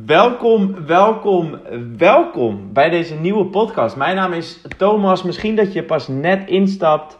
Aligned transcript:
Welkom, 0.00 0.86
welkom, 0.86 1.60
welkom 1.96 2.72
bij 2.72 2.90
deze 2.90 3.14
nieuwe 3.14 3.44
podcast. 3.44 3.96
Mijn 3.96 4.16
naam 4.16 4.32
is 4.32 4.60
Thomas. 4.76 5.22
Misschien 5.22 5.56
dat 5.56 5.72
je 5.72 5.82
pas 5.82 6.08
net 6.08 6.48
instapt. 6.48 7.18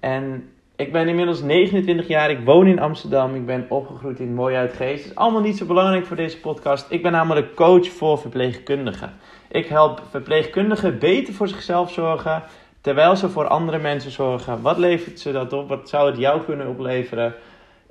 En 0.00 0.48
ik 0.76 0.92
ben 0.92 1.08
inmiddels 1.08 1.42
29 1.42 2.08
jaar. 2.08 2.30
Ik 2.30 2.44
woon 2.44 2.66
in 2.66 2.80
Amsterdam. 2.80 3.34
Ik 3.34 3.46
ben 3.46 3.66
opgegroeid 3.68 4.20
in 4.20 4.34
Mooi 4.34 4.56
Uitgeest. 4.56 5.02
Het 5.02 5.12
is 5.12 5.18
allemaal 5.18 5.40
niet 5.40 5.56
zo 5.56 5.66
belangrijk 5.66 6.06
voor 6.06 6.16
deze 6.16 6.40
podcast. 6.40 6.86
Ik 6.88 7.02
ben 7.02 7.12
namelijk 7.12 7.54
coach 7.54 7.88
voor 7.88 8.18
verpleegkundigen. 8.18 9.12
Ik 9.50 9.66
help 9.66 10.02
verpleegkundigen 10.10 10.98
beter 10.98 11.34
voor 11.34 11.48
zichzelf 11.48 11.92
zorgen. 11.92 12.42
Terwijl 12.80 13.16
ze 13.16 13.28
voor 13.28 13.46
andere 13.46 13.78
mensen 13.78 14.10
zorgen. 14.10 14.62
Wat 14.62 14.78
levert 14.78 15.20
ze 15.20 15.32
dat 15.32 15.52
op? 15.52 15.68
Wat 15.68 15.88
zou 15.88 16.10
het 16.10 16.18
jou 16.18 16.42
kunnen 16.42 16.68
opleveren? 16.68 17.34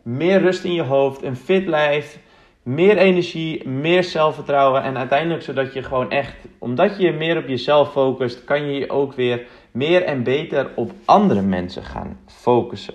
Meer 0.03 0.41
rust 0.41 0.63
in 0.63 0.73
je 0.73 0.83
hoofd, 0.83 1.23
een 1.23 1.35
fit 1.35 1.67
lijf 1.67 2.19
meer 2.63 2.97
energie, 2.97 3.67
meer 3.67 4.03
zelfvertrouwen 4.03 4.83
en 4.83 4.97
uiteindelijk 4.97 5.43
zodat 5.43 5.73
je 5.73 5.83
gewoon 5.83 6.11
echt, 6.11 6.35
omdat 6.57 6.97
je 6.97 7.11
meer 7.11 7.37
op 7.37 7.47
jezelf 7.47 7.91
focust, 7.91 8.43
kan 8.43 8.65
je 8.65 8.79
je 8.79 8.89
ook 8.89 9.13
weer 9.13 9.45
meer 9.71 10.03
en 10.03 10.23
beter 10.23 10.69
op 10.75 10.91
andere 11.05 11.41
mensen 11.41 11.83
gaan 11.83 12.19
focussen. 12.25 12.93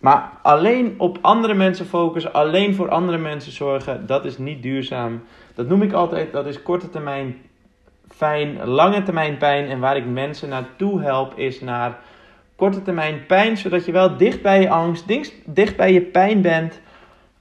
Maar 0.00 0.30
alleen 0.42 0.94
op 0.98 1.18
andere 1.20 1.54
mensen 1.54 1.86
focussen, 1.86 2.32
alleen 2.32 2.74
voor 2.74 2.88
andere 2.88 3.18
mensen 3.18 3.52
zorgen, 3.52 4.06
dat 4.06 4.24
is 4.24 4.38
niet 4.38 4.62
duurzaam. 4.62 5.22
Dat 5.54 5.68
noem 5.68 5.82
ik 5.82 5.92
altijd, 5.92 6.32
dat 6.32 6.46
is 6.46 6.62
korte 6.62 6.90
termijn 6.90 7.36
fijn, 8.08 8.64
lange 8.64 9.02
termijn 9.02 9.36
pijn. 9.36 9.68
En 9.68 9.80
waar 9.80 9.96
ik 9.96 10.06
mensen 10.06 10.48
naartoe 10.48 11.00
help 11.00 11.38
is 11.38 11.60
naar 11.60 11.98
korte 12.56 12.82
termijn 12.82 13.26
pijn, 13.26 13.56
zodat 13.56 13.84
je 13.84 13.92
wel 13.92 14.16
dicht 14.16 14.42
bij 14.42 14.60
je 14.60 14.70
angst, 14.70 15.04
dicht 15.44 15.76
bij 15.76 15.92
je 15.92 16.00
pijn 16.00 16.40
bent 16.40 16.80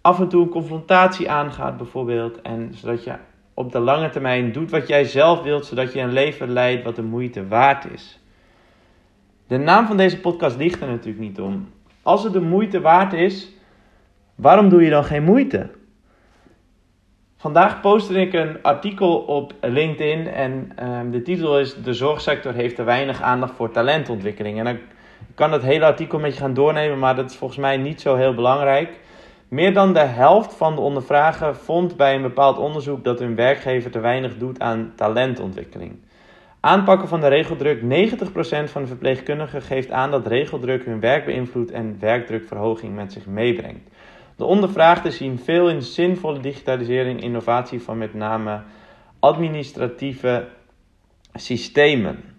af 0.05 0.19
en 0.19 0.27
toe 0.27 0.43
een 0.43 0.49
confrontatie 0.49 1.29
aangaat 1.29 1.77
bijvoorbeeld. 1.77 2.41
En 2.41 2.71
zodat 2.73 3.03
je 3.03 3.13
op 3.53 3.71
de 3.71 3.79
lange 3.79 4.09
termijn 4.09 4.51
doet 4.51 4.71
wat 4.71 4.87
jij 4.87 5.03
zelf 5.03 5.41
wilt, 5.41 5.65
zodat 5.65 5.93
je 5.93 5.99
een 5.99 6.11
leven 6.11 6.51
leidt 6.51 6.83
wat 6.83 6.95
de 6.95 7.03
moeite 7.03 7.47
waard 7.47 7.91
is. 7.93 8.19
De 9.47 9.57
naam 9.57 9.87
van 9.87 9.97
deze 9.97 10.19
podcast 10.19 10.57
ligt 10.57 10.81
er 10.81 10.87
natuurlijk 10.87 11.19
niet 11.19 11.39
om. 11.39 11.69
Als 12.01 12.23
het 12.23 12.33
de 12.33 12.41
moeite 12.41 12.81
waard 12.81 13.13
is, 13.13 13.51
waarom 14.35 14.69
doe 14.69 14.83
je 14.83 14.89
dan 14.89 15.03
geen 15.03 15.23
moeite? 15.23 15.69
Vandaag 17.37 17.81
postte 17.81 18.21
ik 18.21 18.33
een 18.33 18.63
artikel 18.63 19.17
op 19.17 19.53
LinkedIn 19.61 20.27
en 20.27 20.71
ehm, 20.75 21.11
de 21.11 21.21
titel 21.21 21.59
is 21.59 21.75
De 21.75 21.93
zorgsector 21.93 22.53
heeft 22.53 22.75
te 22.75 22.83
weinig 22.83 23.21
aandacht 23.21 23.55
voor 23.55 23.71
talentontwikkeling. 23.71 24.57
En 24.57 24.65
dan 24.65 24.77
kan 25.35 25.51
het 25.51 25.63
hele 25.63 25.85
artikel 25.85 26.19
met 26.19 26.33
je 26.33 26.39
gaan 26.39 26.53
doornemen, 26.53 26.99
maar 26.99 27.15
dat 27.15 27.29
is 27.29 27.35
volgens 27.35 27.59
mij 27.59 27.77
niet 27.77 28.01
zo 28.01 28.15
heel 28.15 28.33
belangrijk. 28.33 29.03
Meer 29.47 29.73
dan 29.73 29.93
de 29.93 29.99
helft 29.99 30.53
van 30.53 30.75
de 30.75 30.81
ondervragen 30.81 31.55
vond 31.55 31.97
bij 31.97 32.15
een 32.15 32.21
bepaald 32.21 32.57
onderzoek 32.57 33.03
dat 33.03 33.19
hun 33.19 33.35
werkgever 33.35 33.91
te 33.91 33.99
weinig 33.99 34.37
doet 34.37 34.59
aan 34.59 34.93
talentontwikkeling. 34.95 35.99
Aanpakken 36.59 37.07
van 37.07 37.19
de 37.19 37.27
regeldruk. 37.27 37.81
90% 37.81 37.83
van 38.71 38.81
de 38.81 38.87
verpleegkundigen 38.87 39.61
geeft 39.61 39.91
aan 39.91 40.11
dat 40.11 40.27
regeldruk 40.27 40.85
hun 40.85 40.99
werk 40.99 41.25
beïnvloedt 41.25 41.71
en 41.71 41.97
werkdrukverhoging 41.99 42.95
met 42.95 43.13
zich 43.13 43.25
meebrengt. 43.25 43.89
De 44.35 44.45
ondervraagden 44.45 45.11
zien 45.11 45.39
veel 45.39 45.69
in 45.69 45.81
zinvolle 45.81 46.39
digitalisering, 46.39 47.21
innovatie 47.21 47.81
van 47.81 47.97
met 47.97 48.13
name 48.13 48.61
administratieve 49.19 50.47
systemen. 51.33 52.34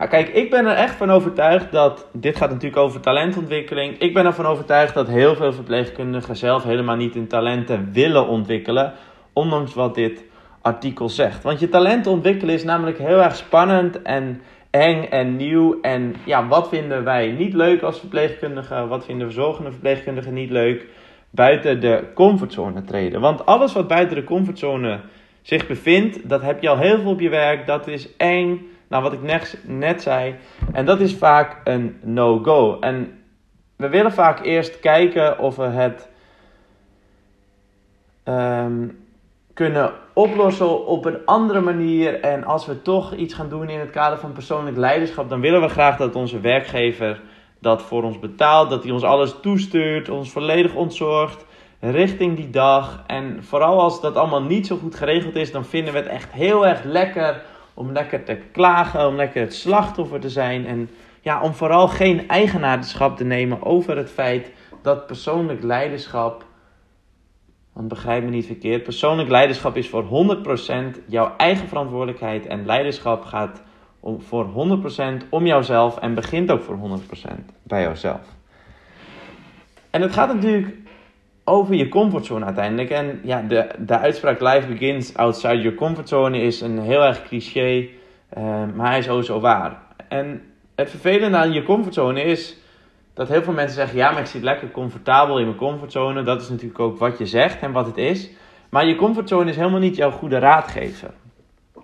Nou, 0.00 0.12
kijk, 0.12 0.28
ik 0.28 0.50
ben 0.50 0.66
er 0.66 0.76
echt 0.76 0.94
van 0.94 1.10
overtuigd 1.10 1.72
dat. 1.72 2.08
Dit 2.12 2.36
gaat 2.36 2.50
natuurlijk 2.50 2.82
over 2.82 3.00
talentontwikkeling. 3.00 3.98
Ik 3.98 4.14
ben 4.14 4.26
ervan 4.26 4.46
overtuigd 4.46 4.94
dat 4.94 5.08
heel 5.08 5.34
veel 5.34 5.52
verpleegkundigen 5.52 6.36
zelf 6.36 6.62
helemaal 6.62 6.96
niet 6.96 7.14
hun 7.14 7.26
talenten 7.26 7.92
willen 7.92 8.26
ontwikkelen. 8.26 8.92
Ondanks 9.32 9.74
wat 9.74 9.94
dit 9.94 10.24
artikel 10.62 11.08
zegt. 11.08 11.42
Want 11.42 11.60
je 11.60 11.68
talenten 11.68 12.12
ontwikkelen 12.12 12.54
is 12.54 12.64
namelijk 12.64 12.98
heel 12.98 13.22
erg 13.22 13.36
spannend 13.36 14.02
en 14.02 14.40
eng 14.70 15.04
en 15.04 15.36
nieuw. 15.36 15.78
En 15.82 16.14
ja, 16.24 16.48
wat 16.48 16.68
vinden 16.68 17.04
wij 17.04 17.30
niet 17.30 17.54
leuk 17.54 17.82
als 17.82 17.98
verpleegkundigen? 17.98 18.88
Wat 18.88 19.04
vinden 19.04 19.26
verzorgende 19.26 19.70
verpleegkundigen 19.70 20.34
niet 20.34 20.50
leuk? 20.50 20.86
Buiten 21.30 21.80
de 21.80 22.04
comfortzone 22.14 22.82
treden. 22.82 23.20
Want 23.20 23.46
alles 23.46 23.72
wat 23.72 23.88
buiten 23.88 24.16
de 24.16 24.24
comfortzone 24.24 25.00
zich 25.42 25.66
bevindt, 25.66 26.28
dat 26.28 26.42
heb 26.42 26.62
je 26.62 26.68
al 26.68 26.78
heel 26.78 27.00
veel 27.00 27.10
op 27.10 27.20
je 27.20 27.28
werk. 27.28 27.66
Dat 27.66 27.86
is 27.86 28.16
eng 28.16 28.69
nou, 28.90 29.02
wat 29.02 29.12
ik 29.12 29.22
net, 29.22 29.58
net 29.66 30.02
zei. 30.02 30.34
En 30.72 30.84
dat 30.84 31.00
is 31.00 31.14
vaak 31.14 31.60
een 31.64 31.98
no-go. 32.02 32.78
En 32.80 33.22
we 33.76 33.88
willen 33.88 34.12
vaak 34.12 34.44
eerst 34.44 34.80
kijken 34.80 35.38
of 35.38 35.56
we 35.56 35.62
het 35.62 36.08
ehm, 38.24 38.88
kunnen 39.54 39.92
oplossen 40.12 40.86
op 40.86 41.04
een 41.04 41.26
andere 41.26 41.60
manier. 41.60 42.20
En 42.20 42.44
als 42.44 42.66
we 42.66 42.82
toch 42.82 43.14
iets 43.14 43.34
gaan 43.34 43.48
doen 43.48 43.68
in 43.68 43.78
het 43.78 43.90
kader 43.90 44.18
van 44.18 44.32
persoonlijk 44.32 44.76
leiderschap, 44.76 45.28
dan 45.28 45.40
willen 45.40 45.60
we 45.60 45.68
graag 45.68 45.96
dat 45.96 46.14
onze 46.14 46.40
werkgever 46.40 47.20
dat 47.58 47.82
voor 47.82 48.02
ons 48.02 48.18
betaalt. 48.18 48.70
Dat 48.70 48.82
hij 48.82 48.92
ons 48.92 49.02
alles 49.02 49.34
toestuurt, 49.40 50.08
ons 50.08 50.30
volledig 50.32 50.74
ontzorgt 50.74 51.44
richting 51.80 52.36
die 52.36 52.50
dag. 52.50 53.02
En 53.06 53.44
vooral 53.44 53.80
als 53.80 54.00
dat 54.00 54.16
allemaal 54.16 54.42
niet 54.42 54.66
zo 54.66 54.76
goed 54.76 54.94
geregeld 54.94 55.36
is, 55.36 55.52
dan 55.52 55.64
vinden 55.64 55.92
we 55.92 55.98
het 55.98 56.08
echt 56.08 56.32
heel 56.32 56.66
erg 56.66 56.84
lekker 56.84 57.42
om 57.80 57.92
lekker 57.92 58.24
te 58.24 58.38
klagen, 58.52 59.06
om 59.06 59.16
lekker 59.16 59.40
het 59.40 59.54
slachtoffer 59.54 60.20
te 60.20 60.28
zijn. 60.28 60.66
En 60.66 60.90
ja, 61.20 61.42
om 61.42 61.54
vooral 61.54 61.88
geen 61.88 62.28
eigenaarschap 62.28 63.16
te 63.16 63.24
nemen 63.24 63.62
over 63.62 63.96
het 63.96 64.10
feit 64.10 64.52
dat 64.82 65.06
persoonlijk 65.06 65.62
leiderschap. 65.62 66.44
Want 67.72 67.88
begrijp 67.88 68.24
me 68.24 68.30
niet 68.30 68.46
verkeerd. 68.46 68.82
Persoonlijk 68.82 69.28
leiderschap 69.28 69.76
is 69.76 69.88
voor 69.88 70.04
100% 70.04 71.06
jouw 71.06 71.34
eigen 71.36 71.68
verantwoordelijkheid. 71.68 72.46
En 72.46 72.66
leiderschap 72.66 73.24
gaat 73.24 73.62
om, 74.00 74.20
voor 74.20 74.46
100% 75.24 75.28
om 75.28 75.46
jouzelf. 75.46 75.98
En 75.98 76.14
begint 76.14 76.50
ook 76.50 76.62
voor 76.62 76.78
100% 76.78 77.44
bij 77.62 77.82
jouzelf. 77.82 78.20
En 79.90 80.02
het 80.02 80.12
gaat 80.12 80.34
natuurlijk 80.34 80.76
over 81.44 81.74
je 81.74 81.88
comfortzone 81.88 82.44
uiteindelijk. 82.44 82.90
En 82.90 83.20
ja, 83.22 83.42
de, 83.42 83.66
de 83.78 83.98
uitspraak 83.98 84.40
life 84.40 84.66
begins 84.66 85.16
outside 85.16 85.60
your 85.60 85.74
comfortzone 85.74 86.40
is 86.40 86.60
een 86.60 86.78
heel 86.78 87.04
erg 87.04 87.22
cliché, 87.22 87.88
uh, 88.38 88.64
maar 88.74 88.90
hij 88.90 88.98
is 88.98 89.08
ook 89.08 89.24
zo 89.24 89.40
waar. 89.40 89.82
En 90.08 90.42
het 90.74 90.90
vervelende 90.90 91.36
aan 91.36 91.52
je 91.52 91.62
comfortzone 91.62 92.22
is 92.22 92.56
dat 93.14 93.28
heel 93.28 93.42
veel 93.42 93.52
mensen 93.52 93.74
zeggen: 93.74 93.96
ja, 93.96 94.10
maar 94.10 94.20
ik 94.20 94.26
zit 94.26 94.42
lekker 94.42 94.70
comfortabel 94.70 95.38
in 95.38 95.44
mijn 95.44 95.56
comfortzone. 95.56 96.22
Dat 96.22 96.40
is 96.40 96.48
natuurlijk 96.48 96.80
ook 96.80 96.98
wat 96.98 97.18
je 97.18 97.26
zegt 97.26 97.60
en 97.60 97.72
wat 97.72 97.86
het 97.86 97.96
is. 97.96 98.30
Maar 98.70 98.86
je 98.86 98.96
comfortzone 98.96 99.50
is 99.50 99.56
helemaal 99.56 99.80
niet 99.80 99.96
jouw 99.96 100.10
goede 100.10 100.38
raadgever. 100.38 101.10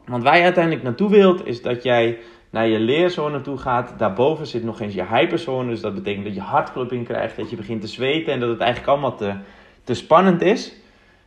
Want 0.07 0.23
waar 0.23 0.37
je 0.37 0.43
uiteindelijk 0.43 0.85
naartoe 0.85 1.11
wilt, 1.11 1.47
is 1.47 1.63
dat 1.63 1.83
jij 1.83 2.19
naar 2.57 2.69
je 2.69 2.79
leerzone 2.79 3.41
toe 3.41 3.59
gaat. 3.59 3.95
Daarboven 3.97 4.47
zit 4.47 4.65
nog 4.65 4.81
eens 4.81 4.95
je 4.95 5.05
hyperzone. 5.05 5.71
Dus 5.71 5.81
dat 5.81 5.95
betekent 5.95 6.25
dat 6.25 6.35
je 6.35 6.41
hartklopping 6.41 7.05
krijgt, 7.05 7.37
dat 7.37 7.51
je 7.51 7.57
begint 7.57 7.81
te 7.81 7.87
zweten 7.87 8.33
en 8.33 8.41
dat 8.41 8.49
het 8.49 8.61
eigenlijk 8.61 8.91
allemaal 8.91 9.17
te, 9.17 9.35
te 9.85 9.95
spannend 9.95 10.43
is. 10.43 10.75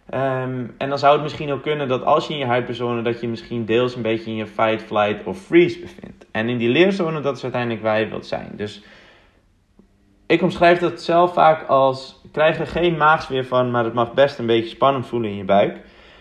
Ehm, 0.09 0.65
en 0.77 0.89
dan 0.89 0.99
zou 0.99 1.13
het 1.13 1.21
misschien 1.21 1.51
ook 1.51 1.61
kunnen 1.61 1.87
dat 1.87 2.03
als 2.03 2.27
je 2.27 2.33
in 2.33 2.39
je 2.39 2.45
hyperzone, 2.45 3.01
dat 3.01 3.21
je 3.21 3.27
misschien 3.27 3.65
deels 3.65 3.95
een 3.95 4.01
beetje 4.01 4.29
in 4.29 4.35
je 4.35 4.47
fight, 4.47 4.83
flight 4.83 5.25
of 5.25 5.37
freeze 5.37 5.79
bevindt. 5.79 6.25
En 6.31 6.49
in 6.49 6.57
die 6.57 6.69
leerzone, 6.69 7.21
dat 7.21 7.37
is 7.37 7.43
uiteindelijk 7.43 7.81
waar 7.81 7.99
je 7.99 8.07
wilt 8.07 8.25
zijn. 8.25 8.51
Dus 8.55 8.83
ik 10.27 10.41
omschrijf 10.41 10.79
dat 10.79 11.01
zelf 11.01 11.33
vaak 11.33 11.67
als, 11.67 12.21
krijg 12.31 12.59
er 12.59 12.67
geen 12.67 12.97
maagsfeer 12.97 13.45
van, 13.45 13.71
maar 13.71 13.83
het 13.83 13.93
mag 13.93 14.13
best 14.13 14.39
een 14.39 14.45
beetje 14.45 14.69
spannend 14.69 15.07
voelen 15.07 15.29
in 15.29 15.35
je 15.35 15.43
buik. 15.43 15.77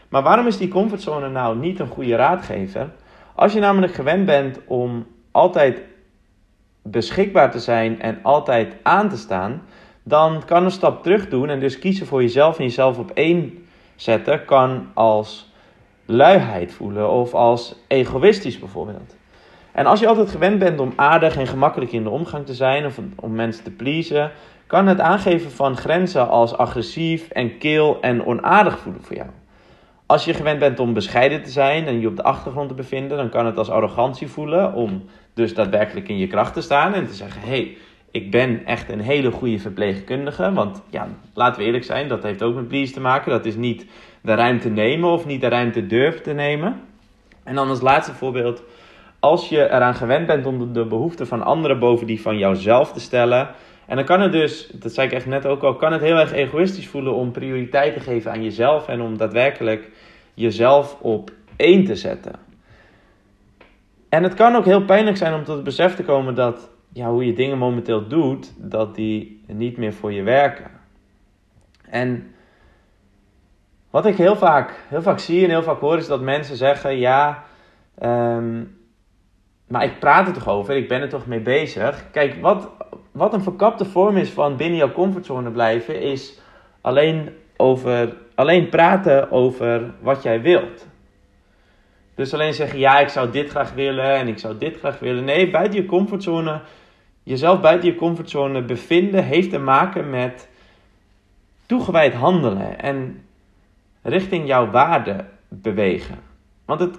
Maar 0.08 0.22
waarom 0.22 0.46
is 0.46 0.56
die 0.56 0.68
comfortzone 0.68 1.28
nou 1.28 1.58
niet 1.58 1.80
een 1.80 1.88
goede 1.88 2.16
raadgever? 2.16 2.90
Als 3.38 3.52
je 3.52 3.60
namelijk 3.60 3.94
gewend 3.94 4.26
bent 4.26 4.58
om 4.66 5.06
altijd 5.30 5.82
beschikbaar 6.82 7.50
te 7.50 7.58
zijn 7.58 8.00
en 8.00 8.18
altijd 8.22 8.74
aan 8.82 9.08
te 9.08 9.16
staan, 9.16 9.62
dan 10.02 10.44
kan 10.44 10.64
een 10.64 10.70
stap 10.70 11.02
terug 11.02 11.28
doen 11.28 11.48
en 11.48 11.60
dus 11.60 11.78
kiezen 11.78 12.06
voor 12.06 12.22
jezelf 12.22 12.58
en 12.58 12.64
jezelf 12.64 12.98
op 12.98 13.10
één 13.10 13.66
zetten, 13.96 14.44
kan 14.44 14.86
als 14.94 15.52
luiheid 16.04 16.72
voelen 16.72 17.10
of 17.10 17.34
als 17.34 17.74
egoïstisch 17.86 18.58
bijvoorbeeld. 18.58 19.16
En 19.72 19.86
als 19.86 20.00
je 20.00 20.08
altijd 20.08 20.30
gewend 20.30 20.58
bent 20.58 20.80
om 20.80 20.92
aardig 20.96 21.36
en 21.36 21.46
gemakkelijk 21.46 21.92
in 21.92 22.02
de 22.02 22.10
omgang 22.10 22.46
te 22.46 22.54
zijn 22.54 22.86
of 22.86 23.00
om 23.16 23.34
mensen 23.34 23.64
te 23.64 23.70
pleasen, 23.70 24.30
kan 24.66 24.86
het 24.86 25.00
aangeven 25.00 25.50
van 25.50 25.76
grenzen 25.76 26.28
als 26.28 26.56
agressief 26.56 27.28
en 27.28 27.58
kil 27.58 27.98
en 28.00 28.26
onaardig 28.26 28.78
voelen 28.78 29.02
voor 29.02 29.16
jou. 29.16 29.28
Als 30.08 30.24
je 30.24 30.34
gewend 30.34 30.58
bent 30.58 30.80
om 30.80 30.92
bescheiden 30.92 31.42
te 31.42 31.50
zijn 31.50 31.86
en 31.86 32.00
je 32.00 32.08
op 32.08 32.16
de 32.16 32.22
achtergrond 32.22 32.68
te 32.68 32.74
bevinden, 32.74 33.16
dan 33.16 33.28
kan 33.28 33.46
het 33.46 33.58
als 33.58 33.70
arrogantie 33.70 34.28
voelen 34.28 34.74
om 34.74 35.04
dus 35.34 35.54
daadwerkelijk 35.54 36.08
in 36.08 36.18
je 36.18 36.26
kracht 36.26 36.54
te 36.54 36.60
staan 36.60 36.94
en 36.94 37.06
te 37.06 37.14
zeggen: 37.14 37.40
hé, 37.40 37.48
hey, 37.48 37.76
ik 38.10 38.30
ben 38.30 38.66
echt 38.66 38.90
een 38.90 39.00
hele 39.00 39.30
goede 39.30 39.58
verpleegkundige. 39.58 40.52
Want 40.52 40.82
ja, 40.90 41.08
laten 41.34 41.60
we 41.60 41.66
eerlijk 41.66 41.84
zijn, 41.84 42.08
dat 42.08 42.22
heeft 42.22 42.42
ook 42.42 42.54
met 42.54 42.68
please 42.68 42.92
te 42.92 43.00
maken. 43.00 43.30
Dat 43.30 43.44
is 43.44 43.56
niet 43.56 43.86
de 44.20 44.34
ruimte 44.34 44.68
nemen 44.68 45.10
of 45.10 45.26
niet 45.26 45.40
de 45.40 45.48
ruimte 45.48 45.86
durven 45.86 46.22
te 46.22 46.32
nemen. 46.32 46.80
En 47.44 47.54
dan 47.54 47.68
als 47.68 47.80
laatste 47.80 48.14
voorbeeld, 48.14 48.62
als 49.18 49.48
je 49.48 49.70
eraan 49.70 49.94
gewend 49.94 50.26
bent 50.26 50.46
om 50.46 50.72
de 50.72 50.84
behoeften 50.84 51.26
van 51.26 51.42
anderen 51.42 51.78
boven 51.78 52.06
die 52.06 52.20
van 52.20 52.38
jouzelf 52.38 52.92
te 52.92 53.00
stellen. 53.00 53.48
En 53.88 53.96
dan 53.96 54.04
kan 54.04 54.20
het 54.20 54.32
dus, 54.32 54.66
dat 54.74 54.92
zei 54.92 55.06
ik 55.06 55.12
echt 55.12 55.26
net 55.26 55.46
ook 55.46 55.62
al, 55.62 55.76
kan 55.76 55.92
het 55.92 56.00
heel 56.00 56.16
erg 56.16 56.32
egoïstisch 56.32 56.88
voelen 56.88 57.14
om 57.14 57.30
prioriteit 57.30 57.94
te 57.94 58.00
geven 58.00 58.30
aan 58.30 58.42
jezelf 58.42 58.88
en 58.88 59.00
om 59.00 59.16
daadwerkelijk 59.16 59.90
jezelf 60.34 61.00
op 61.00 61.30
één 61.56 61.84
te 61.84 61.94
zetten. 61.94 62.32
En 64.08 64.22
het 64.22 64.34
kan 64.34 64.56
ook 64.56 64.64
heel 64.64 64.84
pijnlijk 64.84 65.16
zijn 65.16 65.34
om 65.34 65.44
tot 65.44 65.54
het 65.54 65.64
besef 65.64 65.94
te 65.94 66.04
komen 66.04 66.34
dat 66.34 66.70
ja, 66.92 67.10
hoe 67.10 67.26
je 67.26 67.32
dingen 67.32 67.58
momenteel 67.58 68.08
doet, 68.08 68.52
dat 68.56 68.94
die 68.94 69.44
niet 69.46 69.76
meer 69.76 69.92
voor 69.92 70.12
je 70.12 70.22
werken. 70.22 70.70
En 71.90 72.34
wat 73.90 74.06
ik 74.06 74.16
heel 74.16 74.36
vaak, 74.36 74.84
heel 74.88 75.02
vaak 75.02 75.18
zie 75.18 75.44
en 75.44 75.50
heel 75.50 75.62
vaak 75.62 75.80
hoor, 75.80 75.96
is 75.96 76.06
dat 76.06 76.20
mensen 76.20 76.56
zeggen: 76.56 76.98
Ja, 76.98 77.44
ehm, 77.98 78.64
maar 79.66 79.84
ik 79.84 79.98
praat 79.98 80.26
er 80.26 80.32
toch 80.32 80.48
over, 80.48 80.76
ik 80.76 80.88
ben 80.88 81.00
er 81.00 81.08
toch 81.08 81.26
mee 81.26 81.40
bezig. 81.40 82.10
Kijk, 82.10 82.40
wat, 82.40 82.70
wat 83.18 83.32
een 83.32 83.42
verkapte 83.42 83.84
vorm 83.84 84.16
is 84.16 84.30
van 84.30 84.56
binnen 84.56 84.78
jouw 84.78 84.92
comfortzone 84.92 85.50
blijven, 85.50 86.00
is 86.00 86.40
alleen, 86.80 87.28
over, 87.56 88.16
alleen 88.34 88.68
praten 88.68 89.30
over 89.30 89.94
wat 90.00 90.22
jij 90.22 90.40
wilt. 90.40 90.86
Dus 92.14 92.34
alleen 92.34 92.54
zeggen, 92.54 92.78
ja, 92.78 92.98
ik 92.98 93.08
zou 93.08 93.30
dit 93.30 93.50
graag 93.50 93.72
willen 93.72 94.14
en 94.14 94.28
ik 94.28 94.38
zou 94.38 94.58
dit 94.58 94.78
graag 94.78 94.98
willen. 94.98 95.24
Nee, 95.24 95.50
buiten 95.50 95.80
je 95.80 95.86
comfortzone, 95.86 96.60
jezelf 97.22 97.60
buiten 97.60 97.88
je 97.88 97.96
comfortzone 97.96 98.62
bevinden, 98.62 99.24
heeft 99.24 99.50
te 99.50 99.58
maken 99.58 100.10
met 100.10 100.48
toegewijd 101.66 102.14
handelen 102.14 102.80
en 102.80 103.24
richting 104.02 104.46
jouw 104.46 104.70
waarde 104.70 105.24
bewegen. 105.48 106.18
Want 106.64 106.80
het 106.80 106.98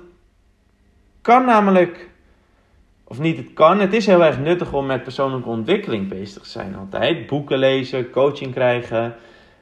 kan 1.21 1.45
namelijk, 1.45 2.09
of 3.09 3.19
niet 3.19 3.37
het 3.37 3.53
kan, 3.53 3.79
het 3.79 3.93
is 3.93 4.05
heel 4.05 4.23
erg 4.23 4.39
nuttig 4.39 4.73
om 4.73 4.85
met 4.85 5.03
persoonlijke 5.03 5.49
ontwikkeling 5.49 6.07
bezig 6.07 6.43
te 6.43 6.49
zijn 6.49 6.75
altijd. 6.75 7.27
Boeken 7.27 7.57
lezen, 7.57 8.09
coaching 8.09 8.53
krijgen. 8.53 9.15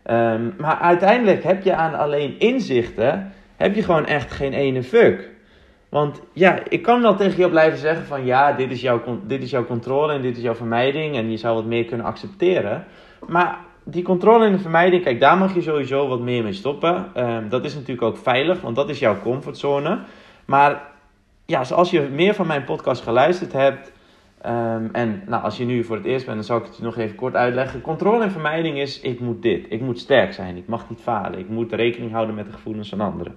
Ehm, 0.03 0.49
maar 0.57 0.77
uiteindelijk 0.77 1.43
heb 1.43 1.63
je 1.63 1.75
aan 1.75 1.95
alleen 1.95 2.39
inzichten, 2.39 3.33
heb 3.55 3.75
je 3.75 3.83
gewoon 3.83 4.05
echt 4.05 4.31
geen 4.31 4.53
ene 4.53 4.83
fuck. 4.83 5.29
Want 5.89 6.21
ja, 6.33 6.59
ik 6.69 6.81
kan 6.81 7.01
wel 7.01 7.15
tegen 7.15 7.37
jou 7.37 7.51
blijven 7.51 7.79
zeggen 7.79 8.05
van 8.05 8.25
ja, 8.25 8.53
dit 8.53 8.71
is, 8.71 8.81
jouw, 8.81 9.01
dit 9.23 9.41
is 9.41 9.49
jouw 9.49 9.65
controle 9.65 10.13
en 10.13 10.21
dit 10.21 10.37
is 10.37 10.43
jouw 10.43 10.55
vermijding 10.55 11.15
en 11.15 11.31
je 11.31 11.37
zou 11.37 11.55
wat 11.55 11.65
meer 11.65 11.85
kunnen 11.85 12.05
accepteren. 12.05 12.85
Maar 13.27 13.59
die 13.83 14.03
controle 14.03 14.45
en 14.45 14.51
de 14.51 14.59
vermijding, 14.59 15.03
kijk, 15.03 15.19
daar 15.19 15.37
mag 15.37 15.53
je 15.53 15.61
sowieso 15.61 16.07
wat 16.07 16.19
meer 16.19 16.43
mee 16.43 16.53
stoppen. 16.53 17.05
Ehm, 17.13 17.49
dat 17.49 17.65
is 17.65 17.73
natuurlijk 17.73 18.01
ook 18.01 18.17
veilig, 18.17 18.61
want 18.61 18.75
dat 18.75 18.89
is 18.89 18.99
jouw 18.99 19.19
comfortzone. 19.21 19.99
Maar 20.45 20.81
ja, 21.47 21.63
zoals 21.63 21.91
je 21.91 22.01
meer 22.01 22.33
van 22.33 22.47
mijn 22.47 22.63
podcast 22.63 23.01
geluisterd 23.01 23.53
hebt, 23.53 23.91
ehm, 24.41 24.87
en 24.91 25.23
nou, 25.25 25.43
als 25.43 25.57
je 25.57 25.65
nu 25.65 25.83
voor 25.83 25.95
het 25.95 26.05
eerst 26.05 26.25
bent, 26.25 26.37
dan 26.37 26.45
zal 26.45 26.57
ik 26.57 26.65
het 26.65 26.77
je 26.77 26.83
nog 26.83 26.97
even 26.97 27.15
kort 27.15 27.35
uitleggen. 27.35 27.81
Controle 27.81 28.23
en 28.23 28.31
vermijding 28.31 28.77
is, 28.79 28.99
ik 28.99 29.19
moet 29.19 29.41
dit, 29.41 29.65
ik 29.69 29.81
moet 29.81 29.99
sterk 29.99 30.33
zijn, 30.33 30.57
ik 30.57 30.67
mag 30.67 30.89
niet 30.89 31.01
falen, 31.01 31.39
ik 31.39 31.49
moet 31.49 31.73
rekening 31.73 32.11
houden 32.11 32.35
met 32.35 32.45
de 32.45 32.51
gevoelens 32.51 32.89
van 32.89 33.01
anderen 33.01 33.35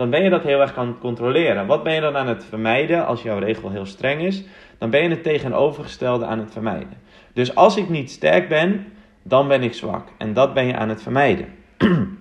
dan 0.00 0.10
ben 0.10 0.22
je 0.22 0.30
dat 0.30 0.42
heel 0.42 0.60
erg 0.60 0.74
kan 0.74 0.98
controleren. 0.98 1.66
Wat 1.66 1.82
ben 1.82 1.94
je 1.94 2.00
dan 2.00 2.16
aan 2.16 2.26
het 2.26 2.44
vermijden 2.44 3.06
als 3.06 3.22
jouw 3.22 3.38
regel 3.38 3.70
heel 3.70 3.86
streng 3.86 4.22
is? 4.22 4.44
Dan 4.78 4.90
ben 4.90 5.02
je 5.02 5.08
het 5.08 5.22
tegenovergestelde 5.22 6.24
aan 6.24 6.38
het 6.38 6.52
vermijden. 6.52 7.00
Dus 7.32 7.54
als 7.54 7.76
ik 7.76 7.88
niet 7.88 8.10
sterk 8.10 8.48
ben, 8.48 8.86
dan 9.22 9.48
ben 9.48 9.62
ik 9.62 9.74
zwak. 9.74 10.08
En 10.18 10.32
dat 10.32 10.54
ben 10.54 10.66
je 10.66 10.76
aan 10.76 10.88
het 10.88 11.02
vermijden. 11.02 11.46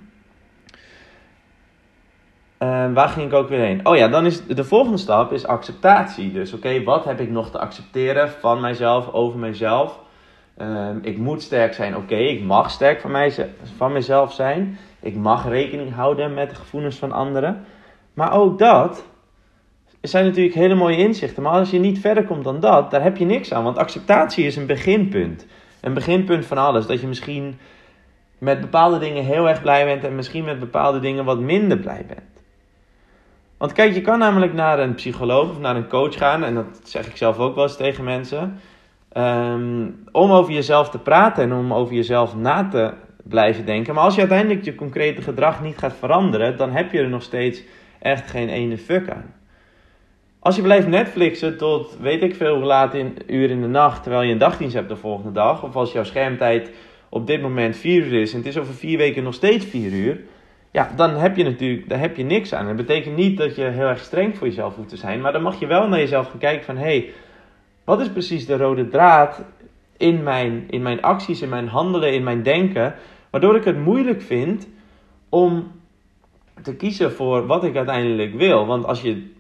Uh, 2.60 2.94
waar 2.94 3.10
ging 3.10 3.26
ik 3.28 3.34
ook 3.34 3.50
weer 3.50 3.60
heen? 3.60 3.86
Oh 3.86 3.96
ja, 3.96 4.08
dan 4.08 4.26
is 4.26 4.46
de 4.46 4.64
volgende 4.64 4.98
stap 4.98 5.32
is 5.32 5.48
acceptatie. 5.48 6.32
Dus 6.32 6.54
oké, 6.54 6.84
wat 6.84 7.06
heb 7.06 7.20
ik 7.20 7.30
nog 7.30 7.52
te 7.52 7.60
accepteren 7.60 8.30
van 8.30 8.60
mijzelf, 8.60 9.12
over 9.12 9.40
mijzelf? 9.40 10.00
Uh, 10.58 10.90
ik 11.02 11.18
moet 11.18 11.42
sterk 11.42 11.74
zijn. 11.74 11.96
Oké, 11.96 12.16
ik 12.16 12.44
mag 12.44 12.72
sterk 12.72 13.02
van, 13.02 13.12
mij, 13.12 13.34
van 13.78 13.92
mezelf 13.92 14.34
zijn. 14.34 14.78
Ik 15.00 15.16
mag 15.16 15.48
rekening 15.48 15.94
houden 15.94 16.34
met 16.34 16.50
de 16.50 16.56
gevoelens 16.56 16.96
van 16.96 17.12
anderen. 17.12 17.66
Maar 18.14 18.34
ook 18.34 18.60
dat 18.60 19.04
zijn 20.02 20.26
natuurlijk 20.26 20.56
hele 20.56 20.76
mooie 20.76 20.98
inzichten. 20.98 21.44
Maar 21.44 21.52
als 21.52 21.70
je 21.70 21.80
niet 21.80 22.00
verder 22.00 22.26
komt 22.26 22.44
dan 22.44 22.60
dat, 22.60 22.92
daar 22.92 23.04
heb 23.04 23.18
je 23.18 23.26
niks 23.26 23.54
aan. 23.54 23.64
Want 23.64 23.78
acceptatie 23.78 24.46
is 24.46 24.56
een 24.56 24.66
beginpunt. 24.66 25.46
Een 25.82 25.94
beginpunt 25.94 26.46
van 26.46 26.58
alles. 26.58 26.88
Dat 26.88 27.02
je 27.02 27.08
misschien 27.08 27.60
met 28.38 28.62
bepaalde 28.62 29.00
dingen 29.00 29.24
heel 29.24 29.50
erg 29.50 29.62
blij 29.62 29.86
bent 29.86 30.04
en 30.04 30.16
misschien 30.16 30.46
met 30.46 30.60
bepaalde 30.60 31.00
dingen 31.00 31.26
wat 31.26 31.40
minder 31.40 31.78
blij 31.78 32.06
bent. 32.08 32.39
Want 33.60 33.74
kijk, 33.74 33.94
je 33.94 34.02
kan 34.02 34.20
namelijk 34.20 34.54
naar 34.54 34.80
een 34.80 34.96
psycholoog 34.96 35.50
of 35.50 35.60
naar 35.60 35.76
een 35.76 35.88
coach 35.88 36.18
gaan, 36.18 36.44
en 36.44 36.54
dat 36.54 36.80
zeg 36.84 37.08
ik 37.08 37.18
zelf 37.18 37.38
ook 37.38 37.56
wel 37.56 37.64
eens 37.64 37.78
tegen 37.78 38.04
mensen, 38.04 38.60
ehm, 39.12 39.88
om 40.12 40.32
over 40.32 40.54
jezelf 40.54 40.90
te 40.90 40.98
praten 40.98 41.44
en 41.44 41.54
om 41.54 41.74
over 41.74 41.94
jezelf 41.94 42.36
na 42.36 42.68
te 42.68 42.94
blijven 43.24 43.66
denken. 43.66 43.94
Maar 43.94 44.04
als 44.04 44.14
je 44.14 44.20
uiteindelijk 44.20 44.66
je 44.66 44.76
concrete 44.76 45.22
gedrag 45.22 45.62
niet 45.62 45.78
gaat 45.78 45.94
veranderen, 45.94 46.58
dan 46.58 46.72
heb 46.72 46.92
je 46.92 47.00
er 47.00 47.10
nog 47.10 47.22
steeds 47.22 47.64
echt 48.00 48.30
geen 48.30 48.50
ene 48.50 48.78
fuck 48.78 49.10
aan. 49.10 49.34
Als 50.40 50.56
je 50.56 50.62
blijft 50.62 50.88
Netflixen 50.88 51.58
tot 51.58 51.98
weet 52.02 52.24
ik 52.24 52.36
veel 52.36 52.56
hoe 52.56 52.66
laat 52.66 52.94
in 52.94 53.18
uur 53.28 53.50
in 53.50 53.62
de 53.62 53.68
nacht, 53.68 54.04
terwijl 54.04 54.24
je 54.24 54.32
een 54.32 54.38
dagdienst 54.38 54.76
hebt 54.76 54.90
de 54.90 54.96
volgende 54.96 55.32
dag, 55.32 55.64
of 55.64 55.76
als 55.76 55.92
jouw 55.92 56.04
schermtijd 56.04 56.72
op 57.10 57.28
dit 57.28 57.42
moment 57.42 57.78
4 57.78 58.06
uur 58.06 58.22
is 58.22 58.32
en 58.32 58.38
het 58.38 58.48
is 58.48 58.58
over 58.58 58.74
vier 58.74 58.98
weken 58.98 59.24
nog 59.24 59.34
steeds 59.34 59.66
4 59.66 59.92
uur, 59.92 60.20
ja, 60.72 60.92
dan 60.96 61.16
heb 61.16 61.36
je 61.36 61.44
natuurlijk 61.44 61.90
daar 61.90 62.00
heb 62.00 62.16
je 62.16 62.24
niks 62.24 62.54
aan. 62.54 62.66
Dat 62.66 62.76
betekent 62.76 63.16
niet 63.16 63.38
dat 63.38 63.56
je 63.56 63.64
heel 63.64 63.88
erg 63.88 64.00
streng 64.00 64.38
voor 64.38 64.48
jezelf 64.48 64.76
hoeft 64.76 64.90
te 64.90 64.98
zijn, 64.98 65.22
maar 65.22 65.32
dan 65.32 65.42
mag 65.42 65.60
je 65.60 65.68
wel 65.68 65.88
naar 65.88 66.00
jezelf 66.00 66.30
gaan 66.30 66.40
kijken 66.40 66.66
van 66.66 66.78
hé, 66.78 66.84
hey, 66.84 67.12
wat 67.84 68.02
is 68.02 68.10
precies 68.10 68.46
de 68.46 68.58
rode 68.58 68.88
draad 68.88 69.44
in 69.98 70.24
mijn, 70.24 70.66
in 70.70 70.82
mijn 70.82 71.02
acties, 71.02 71.42
in 71.42 71.50
mijn 71.50 71.68
handelen, 71.68 72.14
in 72.14 72.24
mijn 72.24 72.44
denken, 72.44 72.96
Waardoor 73.30 73.56
ik 73.56 73.64
het 73.64 73.78
moeilijk 73.78 74.22
vind 74.22 74.68
om 75.30 75.72
te 76.62 76.76
kiezen 76.76 77.12
voor 77.12 77.46
wat 77.46 77.64
ik 77.64 77.76
uiteindelijk 77.76 78.36
wil. 78.36 78.66
Want 78.66 78.86
als 78.86 79.02
je. 79.02 79.38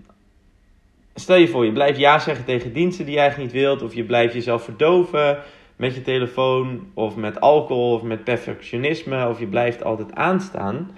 Stel 1.16 1.36
je 1.36 1.48
voor, 1.48 1.66
je 1.66 1.72
blijft 1.72 2.00
ja 2.00 2.20
zeggen 2.20 2.46
tegen 2.46 2.74
diensten 2.74 3.06
die 3.06 3.14
je 3.14 3.20
eigenlijk 3.20 3.52
niet 3.52 3.62
wilt. 3.62 3.82
Of 3.82 3.94
je 3.94 4.04
blijft 4.04 4.34
jezelf 4.34 4.64
verdoven 4.64 5.38
met 5.76 5.96
je 5.96 6.02
telefoon. 6.02 6.92
Of 6.94 7.16
met 7.16 7.40
alcohol. 7.42 7.94
Of 7.94 8.02
met 8.02 8.24
perfectionisme. 8.24 9.28
Of 9.28 9.40
je 9.40 9.48
blijft 9.48 9.84
altijd 9.84 10.16
aanstaan. 10.16 10.92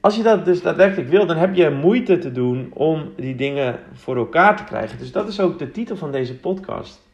Als 0.00 0.16
je 0.16 0.22
dat 0.22 0.44
dus 0.44 0.62
daadwerkelijk 0.62 1.08
wil, 1.08 1.26
dan 1.26 1.36
heb 1.36 1.54
je 1.54 1.70
moeite 1.70 2.18
te 2.18 2.32
doen 2.32 2.70
om 2.74 3.12
die 3.16 3.34
dingen 3.34 3.78
voor 3.92 4.16
elkaar 4.16 4.56
te 4.56 4.64
krijgen. 4.64 4.98
Dus 4.98 5.12
dat 5.12 5.28
is 5.28 5.40
ook 5.40 5.58
de 5.58 5.70
titel 5.70 5.96
van 5.96 6.12
deze 6.12 6.36
podcast 6.36 7.06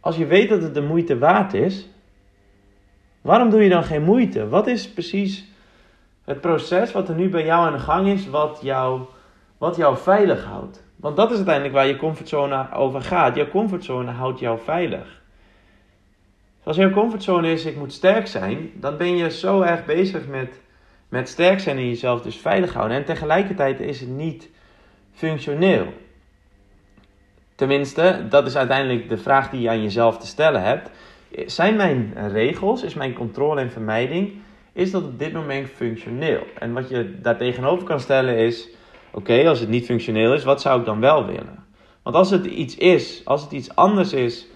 als 0.00 0.16
je 0.16 0.26
weet 0.26 0.48
dat 0.48 0.62
het 0.62 0.74
de 0.74 0.82
moeite 0.82 1.18
waard 1.18 1.54
is, 1.54 1.88
waarom 3.20 3.50
doe 3.50 3.62
je 3.62 3.68
dan 3.68 3.84
geen 3.84 4.02
moeite? 4.02 4.48
Wat 4.48 4.66
is 4.66 4.90
precies 4.90 5.48
het 6.24 6.40
proces 6.40 6.92
wat 6.92 7.08
er 7.08 7.14
nu 7.14 7.28
bij 7.28 7.44
jou 7.44 7.66
aan 7.66 7.72
de 7.72 7.78
gang 7.78 8.08
is, 8.08 8.28
wat 8.28 8.58
jou, 8.62 9.00
wat 9.58 9.76
jou 9.76 9.96
veilig 9.96 10.44
houdt? 10.44 10.84
Want 10.96 11.16
dat 11.16 11.30
is 11.30 11.36
uiteindelijk 11.36 11.74
waar 11.74 11.86
je 11.86 11.96
comfortzone 11.96 12.72
over 12.72 13.02
gaat. 13.02 13.36
Jouw 13.36 13.48
comfortzone 13.48 14.10
houdt 14.10 14.38
jou 14.38 14.58
veilig. 14.58 15.22
Als 16.62 16.76
jouw 16.76 16.90
comfortzone 16.90 17.52
is, 17.52 17.64
ik 17.64 17.76
moet 17.76 17.92
sterk 17.92 18.26
zijn, 18.26 18.70
dan 18.74 18.96
ben 18.96 19.16
je 19.16 19.30
zo 19.30 19.60
erg 19.60 19.84
bezig 19.84 20.26
met, 20.26 20.60
met 21.10 21.28
sterk 21.28 21.60
zijn 21.60 21.76
en 21.76 21.88
jezelf 21.88 22.22
dus 22.22 22.36
veilig 22.36 22.72
houden. 22.72 22.96
En 22.96 23.04
tegelijkertijd 23.04 23.80
is 23.80 24.00
het 24.00 24.08
niet 24.08 24.48
functioneel. 25.12 25.86
Tenminste, 27.54 28.26
dat 28.28 28.46
is 28.46 28.56
uiteindelijk 28.56 29.08
de 29.08 29.16
vraag 29.16 29.50
die 29.50 29.60
je 29.60 29.68
aan 29.68 29.82
jezelf 29.82 30.18
te 30.18 30.26
stellen 30.26 30.62
hebt. 30.62 30.90
Zijn 31.46 31.76
mijn 31.76 32.14
regels, 32.28 32.82
is 32.82 32.94
mijn 32.94 33.12
controle 33.12 33.60
en 33.60 33.70
vermijding, 33.70 34.32
is 34.72 34.90
dat 34.90 35.04
op 35.04 35.18
dit 35.18 35.32
moment 35.32 35.68
functioneel? 35.68 36.46
En 36.58 36.72
wat 36.72 36.88
je 36.88 37.20
daar 37.20 37.36
tegenover 37.36 37.86
kan 37.86 38.00
stellen 38.00 38.36
is, 38.36 38.68
oké, 39.10 39.48
als 39.48 39.60
het 39.60 39.68
niet 39.68 39.84
functioneel 39.84 40.34
is, 40.34 40.44
wat 40.44 40.60
zou 40.60 40.80
ik 40.80 40.86
dan 40.86 41.00
wel 41.00 41.26
willen? 41.26 41.64
Want 42.02 42.16
als 42.16 42.30
het 42.30 42.46
iets 42.46 42.76
is, 42.76 43.22
als 43.24 43.42
het 43.42 43.52
iets 43.52 43.74
anders 43.74 44.12
is, 44.12 44.46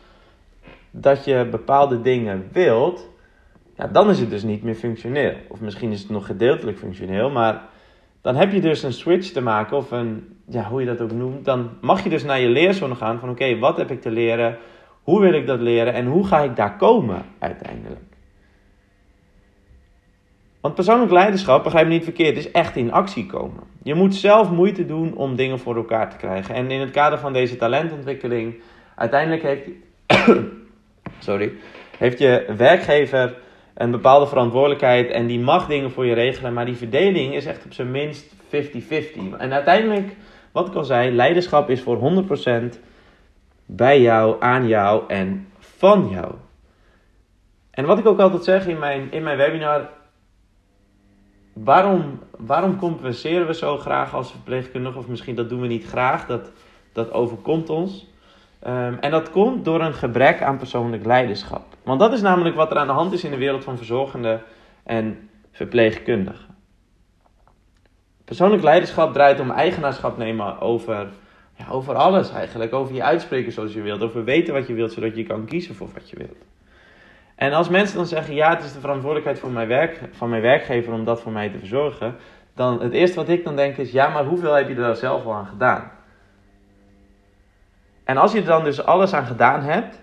dat 0.90 1.24
je 1.24 1.48
bepaalde 1.50 2.00
dingen 2.00 2.48
wilt, 2.52 3.08
ja, 3.76 3.86
dan 3.86 4.10
is 4.10 4.20
het 4.20 4.30
dus 4.30 4.42
niet 4.42 4.62
meer 4.62 4.74
functioneel. 4.74 5.34
Of 5.48 5.60
misschien 5.60 5.92
is 5.92 6.00
het 6.00 6.10
nog 6.10 6.26
gedeeltelijk 6.26 6.78
functioneel, 6.78 7.30
maar 7.30 7.62
dan 8.20 8.36
heb 8.36 8.52
je 8.52 8.60
dus 8.60 8.82
een 8.82 8.92
switch 8.92 9.30
te 9.30 9.40
maken 9.40 9.76
of 9.76 9.90
een, 9.90 10.36
ja, 10.48 10.64
hoe 10.64 10.80
je 10.80 10.86
dat 10.86 11.00
ook 11.00 11.12
noemt, 11.12 11.44
dan 11.44 11.70
mag 11.80 12.02
je 12.02 12.08
dus 12.08 12.24
naar 12.24 12.40
je 12.40 12.48
leerzone 12.48 12.94
gaan 12.94 13.18
van 13.18 13.30
oké, 13.30 13.58
wat 13.58 13.76
heb 13.76 13.90
ik 13.90 14.00
te 14.00 14.10
leren? 14.10 14.58
Hoe 15.02 15.20
wil 15.20 15.32
ik 15.32 15.46
dat 15.46 15.60
leren 15.60 15.92
en 15.92 16.06
hoe 16.06 16.26
ga 16.26 16.40
ik 16.40 16.56
daar 16.56 16.76
komen 16.76 17.24
uiteindelijk? 17.38 18.00
Want 20.60 20.74
persoonlijk 20.74 21.12
leiderschap, 21.12 21.62
begrijp 21.62 21.86
me 21.86 21.92
niet 21.92 22.04
verkeerd, 22.04 22.36
is 22.36 22.50
echt 22.50 22.76
in 22.76 22.92
actie 22.92 23.26
komen. 23.26 23.62
Je 23.82 23.94
moet 23.94 24.14
zelf 24.14 24.50
moeite 24.50 24.86
doen 24.86 25.14
om 25.14 25.36
dingen 25.36 25.58
voor 25.58 25.76
elkaar 25.76 26.10
te 26.10 26.16
krijgen. 26.16 26.54
En 26.54 26.70
in 26.70 26.80
het 26.80 26.90
kader 26.90 27.18
van 27.18 27.32
deze 27.32 27.56
talentontwikkeling, 27.56 28.54
uiteindelijk 28.94 29.42
heeft, 29.42 29.68
sorry, 31.18 31.52
heeft 31.98 32.18
je 32.18 32.52
werkgever 32.56 33.34
een 33.74 33.90
bepaalde 33.90 34.26
verantwoordelijkheid 34.26 35.10
en 35.10 35.26
die 35.26 35.40
mag 35.40 35.66
dingen 35.66 35.90
voor 35.90 36.06
je 36.06 36.14
regelen, 36.14 36.52
maar 36.52 36.64
die 36.64 36.76
verdeling 36.76 37.34
is 37.34 37.46
echt 37.46 37.64
op 37.64 37.72
zijn 37.72 37.90
minst 37.90 38.34
50-50. 38.34 38.38
En 39.38 39.52
uiteindelijk 39.52 40.16
wat 40.52 40.66
ik 40.66 40.74
al 40.74 40.84
zei, 40.84 41.14
leiderschap 41.14 41.70
is 41.70 41.82
voor 41.82 42.24
100% 42.74 42.78
bij 43.66 44.00
jou, 44.00 44.36
aan 44.40 44.66
jou 44.66 45.02
en 45.08 45.48
van 45.58 46.08
jou. 46.08 46.34
En 47.70 47.86
wat 47.86 47.98
ik 47.98 48.06
ook 48.06 48.20
altijd 48.20 48.44
zeg 48.44 48.66
in 48.66 48.78
mijn, 48.78 49.12
in 49.12 49.22
mijn 49.22 49.36
webinar, 49.36 49.90
waarom, 51.52 52.18
waarom 52.38 52.78
compenseren 52.78 53.46
we 53.46 53.54
zo 53.54 53.76
graag 53.76 54.14
als 54.14 54.30
verpleegkundige? 54.30 54.98
Of 54.98 55.08
misschien 55.08 55.34
dat 55.34 55.48
doen 55.48 55.60
we 55.60 55.66
niet 55.66 55.86
graag, 55.86 56.26
dat, 56.26 56.50
dat 56.92 57.12
overkomt 57.12 57.70
ons. 57.70 58.12
Ehm, 58.64 58.94
en 59.00 59.10
dat 59.10 59.30
komt 59.30 59.64
door 59.64 59.80
een 59.80 59.94
gebrek 59.94 60.42
aan 60.42 60.56
persoonlijk 60.56 61.04
leiderschap. 61.04 61.62
Want 61.82 62.00
dat 62.00 62.12
is 62.12 62.20
namelijk 62.20 62.56
wat 62.56 62.70
er 62.70 62.76
aan 62.76 62.86
de 62.86 62.92
hand 62.92 63.12
is 63.12 63.24
in 63.24 63.30
de 63.30 63.36
wereld 63.36 63.64
van 63.64 63.76
verzorgenden 63.76 64.42
en 64.84 65.28
verpleegkundigen. 65.52 66.56
Persoonlijk 68.24 68.62
leiderschap 68.62 69.12
draait 69.12 69.40
om 69.40 69.50
eigenaarschap 69.50 70.16
nemen 70.16 70.60
over, 70.60 71.08
ja, 71.56 71.68
over 71.70 71.94
alles 71.94 72.30
eigenlijk. 72.30 72.72
Over 72.72 72.94
je 72.94 73.02
uitspreken 73.02 73.52
zoals 73.52 73.72
je 73.72 73.82
wilt. 73.82 74.02
Over 74.02 74.24
weten 74.24 74.54
wat 74.54 74.66
je 74.66 74.74
wilt, 74.74 74.92
zodat 74.92 75.16
je 75.16 75.22
kan 75.22 75.44
kiezen 75.44 75.74
voor 75.74 75.88
wat 75.94 76.10
je 76.10 76.16
wilt. 76.16 76.44
En 77.34 77.52
als 77.52 77.68
mensen 77.68 77.96
dan 77.96 78.06
zeggen, 78.06 78.34
ja, 78.34 78.54
het 78.54 78.64
is 78.64 78.72
de 78.72 78.80
verantwoordelijkheid 78.80 79.38
van 79.38 79.52
mijn, 79.52 79.68
werk, 79.68 80.00
van 80.12 80.28
mijn 80.28 80.42
werkgever 80.42 80.92
om 80.92 81.04
dat 81.04 81.20
voor 81.20 81.32
mij 81.32 81.48
te 81.48 81.58
verzorgen. 81.58 82.16
Dan 82.54 82.80
het 82.82 82.92
eerste 82.92 83.16
wat 83.16 83.28
ik 83.28 83.44
dan 83.44 83.56
denk 83.56 83.76
is, 83.76 83.92
ja, 83.92 84.08
maar 84.08 84.24
hoeveel 84.24 84.52
heb 84.52 84.68
je 84.68 84.74
er 84.74 84.96
zelf 84.96 85.24
al 85.24 85.34
aan 85.34 85.46
gedaan? 85.46 85.90
En 88.04 88.16
als 88.16 88.32
je 88.32 88.38
er 88.38 88.44
dan 88.44 88.64
dus 88.64 88.84
alles 88.84 89.12
aan 89.12 89.26
gedaan 89.26 89.60
hebt, 89.60 90.02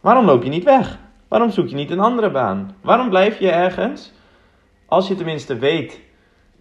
waarom 0.00 0.24
loop 0.24 0.42
je 0.42 0.48
niet 0.48 0.64
weg? 0.64 0.98
Waarom 1.28 1.50
zoek 1.50 1.68
je 1.68 1.74
niet 1.74 1.90
een 1.90 2.00
andere 2.00 2.30
baan? 2.30 2.76
Waarom 2.80 3.08
blijf 3.08 3.38
je 3.38 3.50
ergens? 3.50 4.12
Als 4.86 5.08
je 5.08 5.14
tenminste 5.14 5.58
weet 5.58 6.00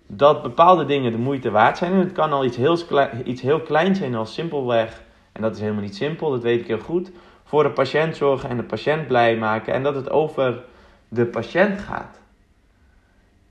dat 0.07 0.41
bepaalde 0.41 0.85
dingen 0.85 1.11
de 1.11 1.17
moeite 1.17 1.51
waard 1.51 1.77
zijn. 1.77 1.91
En 1.91 1.99
het 1.99 2.11
kan 2.11 2.33
al 2.33 2.45
iets 2.45 2.57
heel, 2.57 2.77
iets 3.23 3.41
heel 3.41 3.61
kleins 3.61 3.97
zijn 3.99 4.15
als 4.15 4.33
simpelweg. 4.33 5.03
En 5.31 5.41
dat 5.41 5.55
is 5.55 5.61
helemaal 5.61 5.81
niet 5.81 5.95
simpel, 5.95 6.31
dat 6.31 6.41
weet 6.41 6.59
ik 6.59 6.67
heel 6.67 6.79
goed. 6.79 7.11
Voor 7.43 7.63
de 7.63 7.71
patiënt 7.71 8.15
zorgen 8.15 8.49
en 8.49 8.57
de 8.57 8.63
patiënt 8.63 9.07
blij 9.07 9.37
maken. 9.37 9.73
En 9.73 9.83
dat 9.83 9.95
het 9.95 10.09
over 10.09 10.63
de 11.07 11.25
patiënt 11.25 11.79
gaat. 11.79 12.21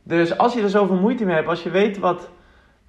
Dus 0.03 0.39
als 0.39 0.55
je 0.55 0.63
er 0.63 0.71
zoveel 0.71 0.97
moeite 0.97 1.25
mee 1.25 1.35
hebt, 1.35 1.49
als 1.49 1.63
je 1.63 1.71
weet 1.71 1.99
wat, 1.99 2.31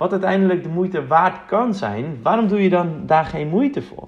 wat 0.03 0.11
uiteindelijk 0.11 0.63
de 0.63 0.69
moeite 0.69 1.07
waard 1.07 1.45
kan 1.45 1.73
zijn, 1.73 2.19
waarom 2.21 2.47
doe 2.47 2.63
je 2.63 2.69
dan 2.69 3.05
daar 3.05 3.25
geen 3.25 3.47
moeite 3.47 3.81
voor? 3.81 4.07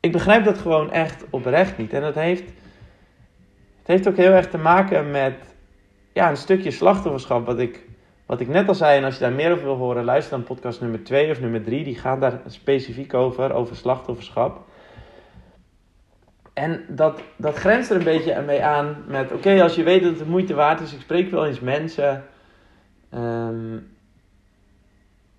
Ik 0.00 0.12
begrijp 0.12 0.44
dat 0.44 0.58
gewoon 0.58 0.92
echt 0.92 1.24
oprecht 1.30 1.78
niet. 1.78 1.92
En 1.92 2.00
dat 2.00 2.14
heeft, 2.14 2.44
het 3.78 3.86
heeft 3.86 4.08
ook 4.08 4.16
heel 4.16 4.32
erg 4.32 4.48
te 4.48 4.58
maken 4.58 5.10
met 5.10 5.34
ja, 6.12 6.30
een 6.30 6.36
stukje 6.36 6.70
slachtofferschap, 6.70 7.46
wat 7.46 7.58
ik, 7.58 7.88
wat 8.26 8.40
ik 8.40 8.48
net 8.48 8.68
al 8.68 8.74
zei. 8.74 8.98
En 8.98 9.04
als 9.04 9.14
je 9.14 9.20
daar 9.20 9.32
meer 9.32 9.52
over 9.52 9.64
wil 9.64 9.76
horen, 9.76 10.04
luister 10.04 10.36
dan 10.36 10.46
podcast 10.46 10.80
nummer 10.80 11.04
2 11.04 11.30
of 11.30 11.40
nummer 11.40 11.62
3. 11.62 11.84
Die 11.84 11.98
gaan 11.98 12.20
daar 12.20 12.40
specifiek 12.46 13.14
over, 13.14 13.52
over 13.52 13.76
slachtofferschap. 13.76 14.64
En 16.52 16.84
dat, 16.88 17.22
dat 17.36 17.56
grenst 17.56 17.90
er 17.90 17.96
een 17.96 18.04
beetje 18.04 18.42
mee 18.42 18.64
aan 18.64 19.04
met, 19.06 19.32
oké, 19.32 19.62
als 19.62 19.74
je 19.74 19.82
weet 19.82 20.02
dat 20.02 20.10
het 20.10 20.18
de 20.18 20.26
moeite 20.30 20.54
waard 20.54 20.80
is, 20.80 20.94
ik 20.94 21.00
spreek 21.00 21.30
wel 21.30 21.46
eens 21.46 21.60
mensen 21.60 22.24
um, 23.14 23.94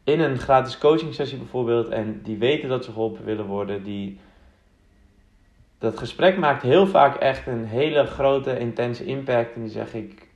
in 0.08 0.20
een 0.20 0.38
gratis 0.38 0.78
coaching 0.78 1.14
sessie 1.14 1.38
bijvoorbeeld, 1.38 1.90
en 1.90 2.22
die 2.24 2.38
weten 2.38 2.70
dat 2.70 2.86
ze 2.86 2.92
geholpen 2.92 3.26
willen 3.26 3.46
worden, 3.46 3.84
die, 3.84 4.20
dat 5.78 5.98
gesprek 5.98 6.38
maakt 6.38 6.62
heel 6.62 6.88
vaak 6.88 7.16
echt 7.16 7.48
een 7.48 7.66
hele 7.66 8.06
grote, 8.06 8.60
intense 8.60 9.06
impact. 9.06 9.56
En 9.56 9.62
die 9.62 9.72
zeggen, 9.72 10.00
ik, 10.00 10.28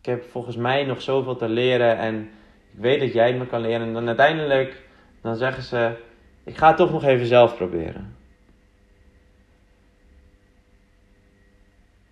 ik 0.00 0.06
heb 0.06 0.24
volgens 0.30 0.56
mij 0.56 0.84
nog 0.84 1.02
zoveel 1.02 1.36
te 1.36 1.48
leren 1.48 1.98
en 1.98 2.30
ik 2.72 2.80
weet 2.80 3.00
dat 3.00 3.12
jij 3.12 3.34
me 3.34 3.46
kan 3.46 3.60
leren. 3.60 3.86
En 3.86 3.92
dan 3.92 4.06
uiteindelijk, 4.06 4.82
dan 5.20 5.36
zeggen 5.36 5.62
ze, 5.62 5.96
ik 6.44 6.56
ga 6.56 6.68
het 6.68 6.76
toch 6.76 6.92
nog 6.92 7.04
even 7.04 7.26
zelf 7.26 7.56
proberen. 7.56 8.16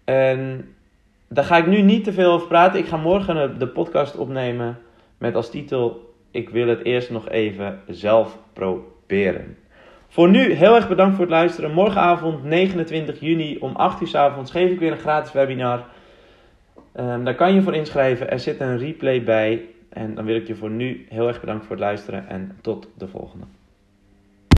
En 0.04 0.74
daar 1.28 1.44
ga 1.44 1.56
ik 1.56 1.66
nu 1.66 1.82
niet 1.82 2.04
te 2.04 2.12
veel 2.12 2.32
over 2.32 2.48
praten. 2.48 2.80
Ik 2.80 2.88
ga 2.88 2.96
morgen 2.96 3.58
de 3.58 3.68
podcast 3.68 4.16
opnemen 4.16 4.78
met 5.18 5.34
als 5.34 5.50
titel: 5.50 6.07
Ik 6.30 6.48
wil 6.48 6.68
het 6.68 6.84
eerst 6.84 7.10
nog 7.10 7.28
even 7.28 7.80
zelf 7.86 8.38
proberen. 8.52 9.56
Voor 10.08 10.28
nu 10.28 10.52
heel 10.52 10.74
erg 10.74 10.88
bedankt 10.88 11.14
voor 11.14 11.24
het 11.24 11.34
luisteren. 11.34 11.72
Morgenavond 11.72 12.44
29 12.44 13.20
juni 13.20 13.56
om 13.58 13.76
8 13.76 14.00
uur 14.00 14.08
s 14.08 14.14
avonds 14.14 14.50
geef 14.50 14.70
ik 14.70 14.78
weer 14.78 14.92
een 14.92 14.98
gratis 14.98 15.32
webinar. 15.32 15.84
Um, 16.96 17.24
daar 17.24 17.34
kan 17.34 17.54
je 17.54 17.62
voor 17.62 17.74
inschrijven. 17.74 18.30
Er 18.30 18.38
zit 18.38 18.60
een 18.60 18.78
replay 18.78 19.22
bij. 19.22 19.66
En 19.88 20.14
dan 20.14 20.24
wil 20.24 20.36
ik 20.36 20.46
je 20.46 20.54
voor 20.54 20.70
nu 20.70 21.06
heel 21.08 21.28
erg 21.28 21.40
bedanken 21.40 21.66
voor 21.66 21.76
het 21.76 21.84
luisteren 21.84 22.28
en 22.28 22.58
tot 22.60 22.90
de 22.96 23.08
volgende. 23.08 23.44